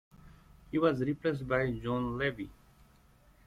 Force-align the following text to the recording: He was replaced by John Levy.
He 0.71 0.79
was 0.79 0.99
replaced 0.99 1.47
by 1.47 1.69
John 1.73 2.17
Levy. 2.17 2.49